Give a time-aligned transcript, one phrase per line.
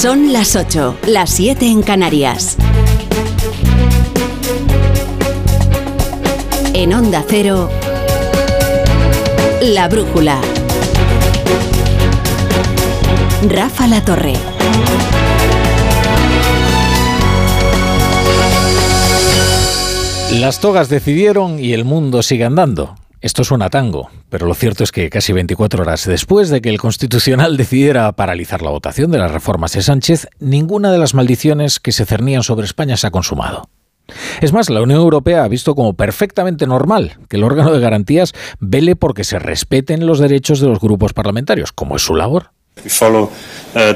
[0.00, 2.56] Son las 8, las 7 en Canarias.
[6.72, 7.68] En Onda Cero,
[9.60, 10.40] La Brújula.
[13.46, 14.32] Rafa La Torre.
[20.32, 22.96] Las togas decidieron y el mundo sigue andando.
[23.22, 26.78] Esto suena tango, pero lo cierto es que casi 24 horas después de que el
[26.78, 31.92] Constitucional decidiera paralizar la votación de las reformas de Sánchez, ninguna de las maldiciones que
[31.92, 33.68] se cernían sobre España se ha consumado.
[34.40, 38.32] Es más, la Unión Europea ha visto como perfectamente normal que el órgano de garantías
[38.58, 42.52] vele porque se respeten los derechos de los grupos parlamentarios, como es su labor.
[43.72, 43.94] Uh,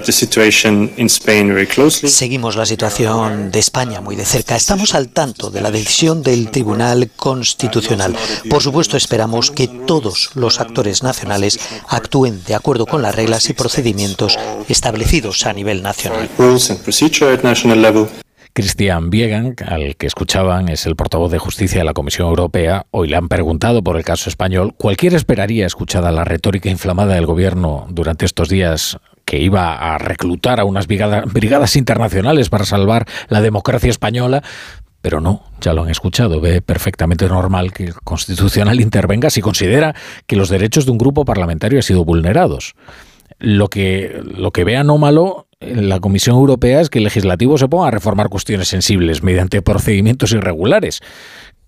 [1.90, 4.54] Seguimos la situación de España muy de cerca.
[4.54, 8.14] Estamos al tanto de la decisión del Tribunal Constitucional.
[8.48, 11.58] Por supuesto, esperamos que todos los actores nacionales
[11.88, 16.30] actúen de acuerdo con las reglas y procedimientos establecidos a nivel nacional.
[18.54, 22.86] Christian Biegan, al que escuchaban, es el portavoz de justicia de la Comisión Europea.
[22.92, 24.74] Hoy le han preguntado por el caso español.
[24.78, 30.60] Cualquiera esperaría, escuchada la retórica inflamada del gobierno durante estos días, que iba a reclutar
[30.60, 34.44] a unas brigadas, internacionales para salvar la democracia española,
[35.02, 39.96] pero no, ya lo han escuchado, ve perfectamente normal que el Constitucional intervenga si considera
[40.28, 42.76] que los derechos de un grupo parlamentario han sido vulnerados.
[43.40, 47.88] Lo que, lo que ve anómalo la Comisión Europea es que el legislativo se ponga
[47.88, 51.00] a reformar cuestiones sensibles mediante procedimientos irregulares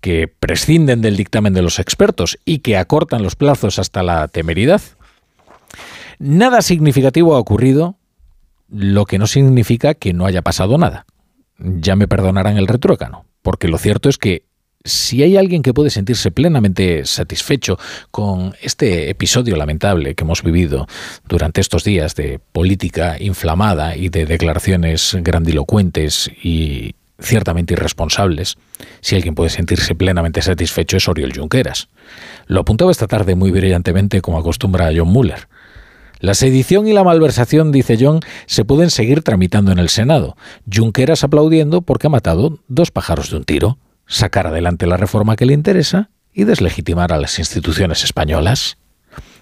[0.01, 4.81] que prescinden del dictamen de los expertos y que acortan los plazos hasta la temeridad.
[6.19, 7.97] Nada significativo ha ocurrido,
[8.69, 11.05] lo que no significa que no haya pasado nada.
[11.57, 14.43] Ya me perdonarán el retruécano, porque lo cierto es que
[14.83, 17.77] si hay alguien que puede sentirse plenamente satisfecho
[18.11, 20.87] con este episodio lamentable que hemos vivido
[21.27, 28.57] durante estos días de política inflamada y de declaraciones grandilocuentes y ciertamente irresponsables,
[29.01, 31.89] si alguien puede sentirse plenamente satisfecho es Oriol Junqueras.
[32.45, 35.47] Lo apuntaba esta tarde muy brillantemente como acostumbra John Muller.
[36.19, 40.35] La sedición y la malversación, dice John, se pueden seguir tramitando en el Senado.
[40.71, 45.45] Junqueras aplaudiendo porque ha matado dos pájaros de un tiro sacar adelante la reforma que
[45.45, 48.77] le interesa y deslegitimar a las instituciones españolas.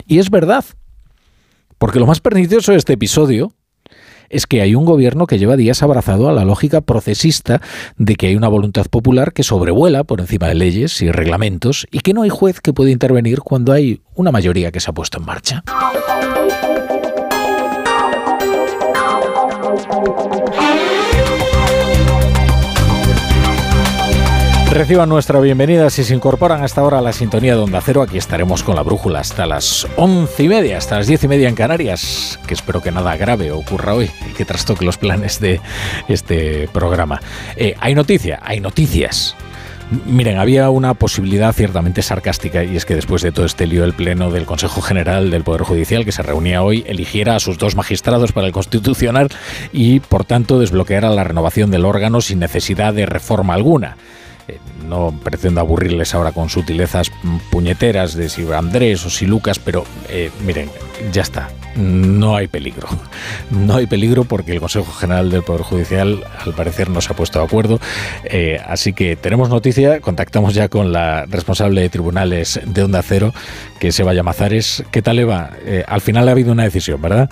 [0.07, 0.65] Y es verdad,
[1.77, 3.53] porque lo más pernicioso de este episodio
[4.29, 7.61] es que hay un gobierno que lleva días abrazado a la lógica procesista
[7.97, 11.99] de que hay una voluntad popular que sobrevuela por encima de leyes y reglamentos y
[11.99, 15.19] que no hay juez que pueda intervenir cuando hay una mayoría que se ha puesto
[15.19, 15.63] en marcha.
[24.75, 28.01] Reciban nuestra bienvenida si se incorporan hasta ahora a la sintonía de Onda Cero.
[28.01, 31.47] Aquí estaremos con la brújula hasta las once y media, hasta las diez y media
[31.47, 35.61] en Canarias, que espero que nada grave ocurra hoy y que trastoque los planes de
[36.09, 37.21] este programa.
[37.55, 39.37] Eh, hay noticia, hay noticias.
[40.07, 43.93] Miren, había una posibilidad ciertamente sarcástica y es que después de todo este lío el
[43.93, 47.77] Pleno del Consejo General del Poder Judicial que se reunía hoy eligiera a sus dos
[47.77, 49.29] magistrados para el Constitucional
[49.71, 53.95] y por tanto desbloqueara la renovación del órgano sin necesidad de reforma alguna.
[54.47, 57.11] Eh, no pretendo aburrirles ahora con sutilezas
[57.49, 60.69] puñeteras de si Andrés o si Lucas, pero eh, miren,
[61.11, 61.49] ya está.
[61.75, 62.87] No hay peligro.
[63.51, 67.15] No hay peligro porque el Consejo General del Poder Judicial al parecer no se ha
[67.15, 67.79] puesto de acuerdo.
[68.23, 73.33] Eh, así que tenemos noticia, contactamos ya con la responsable de tribunales de Onda Cero,
[73.79, 74.83] que se vaya Mazares.
[74.91, 75.51] ¿Qué tal Eva?
[75.87, 77.29] al final ha habido una decisión, ¿verdad?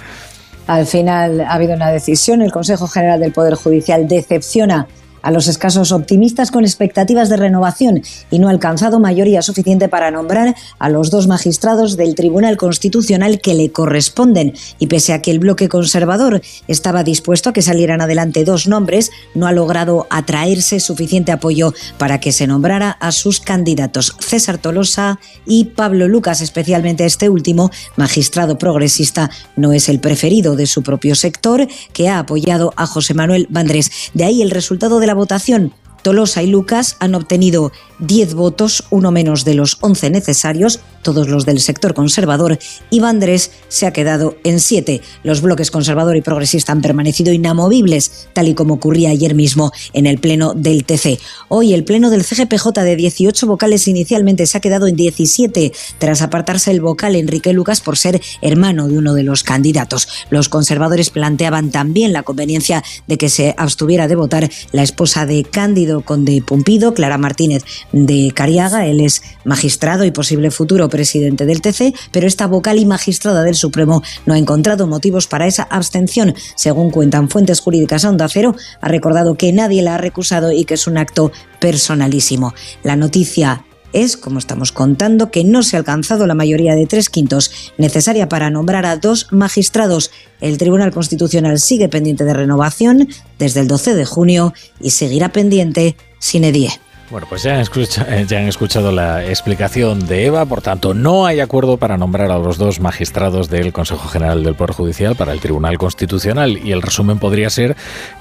[0.68, 2.42] Al final ha habido una decisión.
[2.42, 4.88] El Consejo General del Poder Judicial decepciona
[5.24, 10.12] a los escasos optimistas con expectativas de renovación y no ha alcanzado mayoría suficiente para
[10.12, 14.54] nombrar a los dos magistrados del Tribunal Constitucional que le corresponden.
[14.78, 19.10] Y pese a que el bloque conservador estaba dispuesto a que salieran adelante dos nombres,
[19.34, 25.20] no ha logrado atraerse suficiente apoyo para que se nombrara a sus candidatos César Tolosa
[25.46, 31.16] y Pablo Lucas, especialmente este último, magistrado progresista, no es el preferido de su propio
[31.16, 33.92] sector, que ha apoyado a José Manuel Vandrés.
[34.14, 39.12] De ahí el resultado de la votación, Tolosa y Lucas han obtenido 10 votos, uno
[39.12, 42.60] menos de los 11 necesarios, todos los del sector conservador,
[42.90, 45.02] y Vandrés se ha quedado en 7.
[45.24, 50.06] Los bloques conservador y progresista han permanecido inamovibles, tal y como ocurría ayer mismo en
[50.06, 51.20] el pleno del TC.
[51.48, 56.22] Hoy el pleno del CGPJ de 18 vocales inicialmente se ha quedado en 17, tras
[56.22, 60.08] apartarse el vocal Enrique Lucas por ser hermano de uno de los candidatos.
[60.30, 65.44] Los conservadores planteaban también la conveniencia de que se abstuviera de votar la esposa de
[65.44, 71.62] Cándido Conde Pumpido, Clara Martínez de Cariaga, él es magistrado y posible futuro presidente del
[71.62, 76.36] TC, pero esta vocal y magistrada del Supremo no ha encontrado motivos para esa abstención.
[76.56, 80.76] Según cuentan fuentes jurídicas Onda Cero, ha recordado que nadie la ha recusado y que
[80.76, 82.54] es un acto personalísimo.
[82.84, 87.10] La noticia es, como estamos contando, que no se ha alcanzado la mayoría de tres
[87.10, 90.12] quintos necesaria para nombrar a dos magistrados.
[90.42, 93.08] El Tribunal Constitucional sigue pendiente de renovación
[93.40, 96.70] desde el 12 de junio y seguirá pendiente sin edie.
[97.10, 100.94] Bueno, pues ya han, escuchado, eh, ya han, escuchado, la explicación de Eva, por tanto,
[100.94, 105.16] no hay acuerdo para nombrar a los dos magistrados del Consejo General del Poder Judicial
[105.16, 107.76] para el Tribunal Constitucional y el resumen podría ser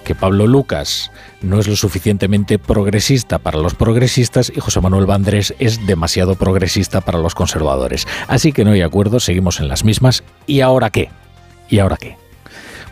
[0.04, 5.54] que Pablo Lucas no es lo suficientemente progresista para los progresistas y José Manuel Vandrés
[5.58, 8.06] es demasiado progresista para los conservadores.
[8.26, 10.22] Así que no hay acuerdo, seguimos en las mismas.
[10.46, 11.08] ¿Y ahora qué?
[11.68, 12.21] ¿Y ahora qué?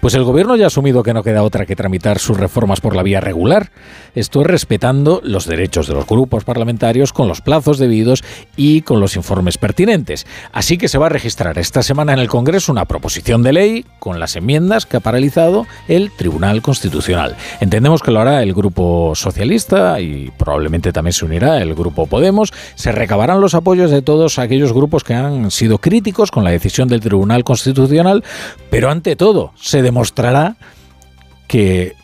[0.00, 2.96] Pues el gobierno ya ha asumido que no queda otra que tramitar sus reformas por
[2.96, 3.70] la vía regular.
[4.14, 8.24] Esto es respetando los derechos de los grupos parlamentarios con los plazos debidos
[8.56, 10.26] y con los informes pertinentes.
[10.52, 13.84] Así que se va a registrar esta semana en el Congreso una proposición de ley
[13.98, 17.36] con las enmiendas que ha paralizado el Tribunal Constitucional.
[17.60, 22.54] Entendemos que lo hará el Grupo Socialista y probablemente también se unirá el Grupo Podemos.
[22.74, 26.88] Se recabarán los apoyos de todos aquellos grupos que han sido críticos con la decisión
[26.88, 28.24] del Tribunal Constitucional,
[28.70, 30.56] pero ante todo se demostrará
[31.48, 31.94] que,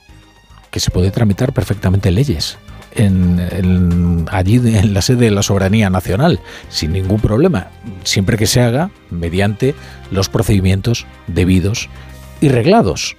[0.72, 2.58] que se puede tramitar perfectamente leyes.
[2.98, 6.40] En, allí en la sede de la soberanía nacional
[6.70, 7.68] sin ningún problema,
[8.04, 9.74] siempre que se haga mediante
[10.10, 11.90] los procedimientos debidos
[12.40, 13.16] y reglados.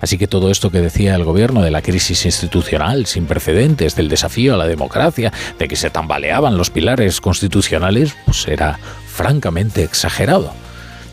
[0.00, 4.08] Así que todo esto que decía el gobierno de la crisis institucional sin precedentes, del
[4.08, 10.52] desafío a la democracia, de que se tambaleaban los pilares constitucionales, pues era francamente exagerado.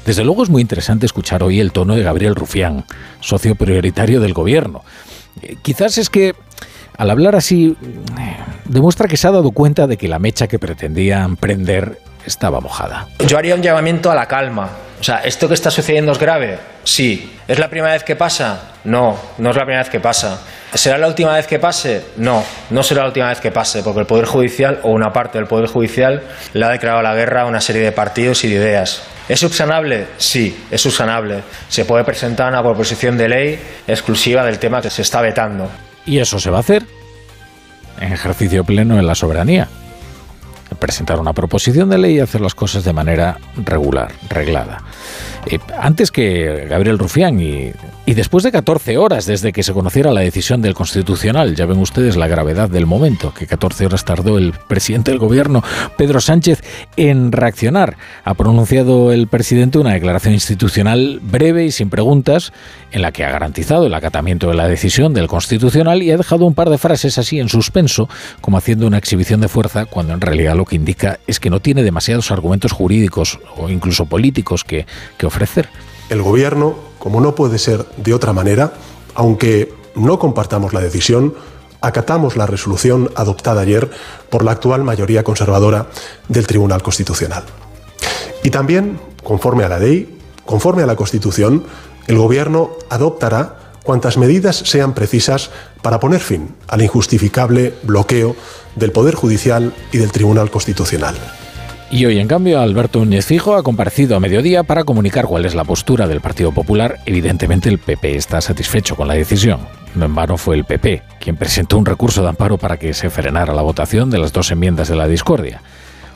[0.06, 2.86] Desde luego es muy interesante escuchar hoy el tono de Gabriel Rufián,
[3.22, 4.84] socio prioritario del gobierno.
[5.42, 6.36] Eh, quizás es que
[6.98, 7.76] al hablar así
[8.66, 13.08] demuestra que se ha dado cuenta de que la mecha que pretendían prender estaba mojada.
[13.28, 14.70] Yo haría un llamamiento a la calma.
[15.04, 16.58] O sea, ¿esto que está sucediendo es grave?
[16.86, 17.34] Sí.
[17.46, 18.72] ¿Es la primera vez que pasa?
[18.86, 20.40] No, no es la primera vez que pasa.
[20.74, 22.06] ¿Será la última vez que pase?
[22.16, 25.40] No, no será la última vez que pase, porque el Poder Judicial o una parte
[25.40, 26.24] del Poder Judicial
[26.54, 29.04] le ha declarado la guerra a una serie de partidos y de ideas.
[29.28, 30.08] ¿Es subsanable?
[30.16, 31.44] Sí, es subsanable.
[31.68, 35.70] Se puede presentar una proposición de ley exclusiva del tema que se está vetando.
[36.06, 36.82] ¿Y eso se va a hacer?
[38.00, 39.68] En ejercicio pleno en la soberanía.
[40.80, 44.84] Presentar una proposición de ley y hacer las cosas de manera regular, reglada.
[45.48, 47.72] Eh, antes que Gabriel Rufián y,
[48.06, 51.80] y, después de 14 horas desde que se conociera la decisión del Constitucional, ya ven
[51.80, 55.64] ustedes la gravedad del momento, que 14 horas tardó el presidente del gobierno,
[55.98, 56.64] Pedro Sánchez,
[56.96, 57.98] en reaccionar.
[58.24, 62.54] Ha pronunciado el presidente una declaración institucional breve y sin preguntas,
[62.92, 66.46] en la que ha garantizado el acatamiento de la decisión del Constitucional y ha dejado
[66.46, 68.08] un par de frases así en suspenso,
[68.40, 71.60] como haciendo una exhibición de fuerza, cuando en realidad lo que indica es que no
[71.60, 74.86] tiene demasiados argumentos jurídicos o incluso políticos que,
[75.18, 75.26] que
[76.10, 78.74] El Gobierno, como no puede ser de otra manera,
[79.16, 81.34] aunque no compartamos la decisión,
[81.82, 83.90] acatamos la resolución adoptada ayer
[84.30, 85.88] por la actual mayoría conservadora
[86.30, 87.44] del Tribunal Constitucional.
[88.44, 91.64] Y también, conforme a la ley, conforme a la Constitución,
[92.08, 95.52] el Gobierno adoptará cuantas medidas sean precisas
[95.82, 98.36] para poner fin al injustificable bloqueo
[98.76, 101.16] del Poder Judicial y del Tribunal Constitucional.
[101.94, 105.54] Y hoy, en cambio, Alberto Núñez Fijo ha comparecido a mediodía para comunicar cuál es
[105.54, 106.98] la postura del Partido Popular.
[107.06, 109.60] Evidentemente, el PP está satisfecho con la decisión.
[109.94, 113.12] No en vano fue el PP quien presentó un recurso de amparo para que se
[113.12, 115.62] frenara la votación de las dos enmiendas de la discordia.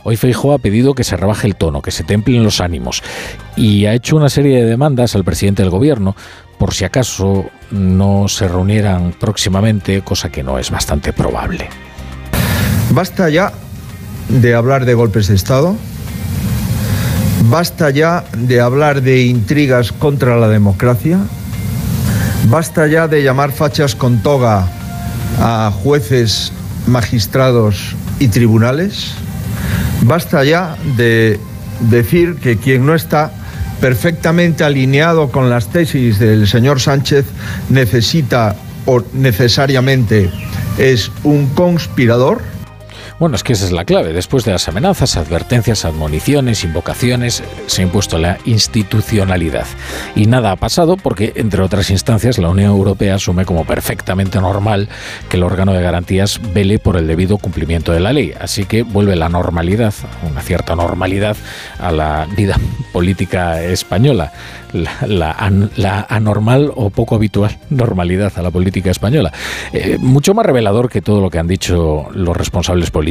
[0.03, 3.03] Hoy Feijóo ha pedido que se rebaje el tono, que se templen los ánimos
[3.55, 6.15] y ha hecho una serie de demandas al presidente del gobierno
[6.57, 11.69] por si acaso no se reunieran próximamente, cosa que no es bastante probable.
[12.89, 13.51] Basta ya
[14.29, 15.75] de hablar de golpes de Estado.
[17.49, 21.19] Basta ya de hablar de intrigas contra la democracia.
[22.49, 24.67] Basta ya de llamar fachas con toga
[25.39, 26.51] a jueces,
[26.87, 29.11] magistrados y tribunales.
[30.01, 31.39] Basta ya de
[31.89, 33.31] decir que quien no está
[33.79, 37.25] perfectamente alineado con las tesis del señor Sánchez
[37.69, 38.55] necesita
[38.85, 40.31] o necesariamente
[40.77, 42.41] es un conspirador
[43.19, 44.13] Bueno, es que esa es la clave.
[44.13, 49.65] Después de las amenazas, advertencias, admoniciones, invocaciones, se ha impuesto la institucionalidad.
[50.15, 54.87] Y nada ha pasado porque, entre otras instancias, la Unión Europea asume como perfectamente normal
[55.29, 58.33] que el órgano de garantías vele por el debido cumplimiento de la ley.
[58.39, 59.95] Así que vuelve la normalidad,
[60.29, 61.35] una cierta normalidad,
[61.79, 62.59] a la vida
[62.93, 64.31] política española.
[65.07, 69.31] La, anormal o poco habitual normalidad a la política española.
[69.71, 73.06] Eh, mucho más revelador que todo lo que han dicho los responsables políticos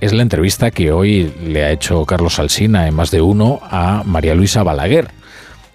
[0.00, 4.02] es la entrevista que hoy le ha hecho Carlos Alsina en más de uno a
[4.04, 5.08] María Luisa Balaguer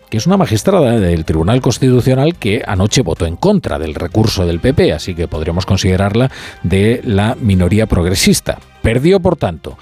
[0.09, 4.59] que es una magistrada del Tribunal Constitucional que anoche votó en contra del recurso del
[4.59, 6.29] PP, así que podríamos considerarla
[6.63, 8.59] de la minoría progresista.
[8.81, 9.77] Perdió, por tanto,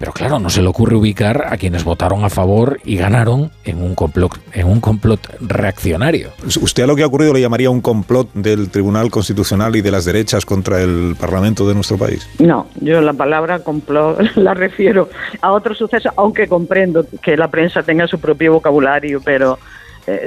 [0.00, 3.82] pero claro, no se le ocurre ubicar a quienes votaron a favor y ganaron en
[3.82, 6.30] un complot, en un complot reaccionario.
[6.42, 9.90] ¿Usted a lo que ha ocurrido le llamaría un complot del Tribunal Constitucional y de
[9.90, 12.26] las derechas contra el Parlamento de nuestro país?
[12.38, 15.10] No, yo la palabra complot la refiero
[15.42, 19.58] a otro suceso, aunque comprendo que la prensa tenga su propio vocabulario, pero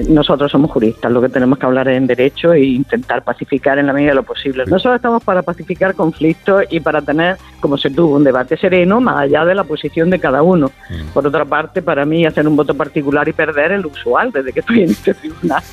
[0.09, 3.87] nosotros somos juristas, lo que tenemos que hablar es en derecho e intentar pacificar en
[3.87, 4.65] la medida de lo posible.
[4.65, 9.17] Nosotros estamos para pacificar conflictos y para tener, como se tuvo, un debate sereno más
[9.17, 10.71] allá de la posición de cada uno.
[11.13, 14.53] Por otra parte, para mí hacer un voto particular y perder es lo usual desde
[14.53, 15.63] que estoy en este tribunal.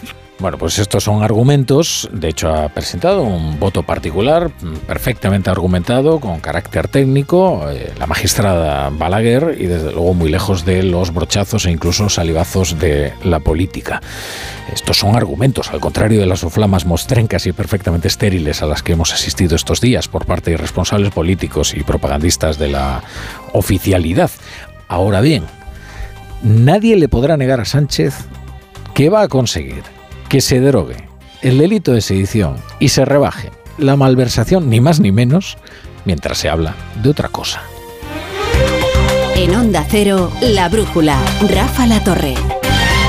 [0.40, 2.08] Bueno, pues estos son argumentos.
[2.14, 4.50] De hecho, ha presentado un voto particular
[4.86, 10.82] perfectamente argumentado, con carácter técnico, eh, la magistrada Balaguer y desde luego muy lejos de
[10.82, 14.00] los brochazos e incluso salivazos de la política.
[14.72, 18.92] Estos son argumentos, al contrario de las oflamas mostrencas y perfectamente estériles a las que
[18.92, 23.02] hemos asistido estos días por parte de responsables políticos y propagandistas de la
[23.52, 24.30] oficialidad.
[24.88, 25.44] Ahora bien,
[26.42, 28.14] nadie le podrá negar a Sánchez
[28.94, 29.99] que va a conseguir
[30.30, 30.96] que se derogue
[31.42, 35.58] el delito de sedición y se rebaje la malversación ni más ni menos
[36.04, 37.62] mientras se habla de otra cosa.
[39.34, 41.18] En Onda Cero, La Brújula,
[41.52, 42.34] Rafa La Torre.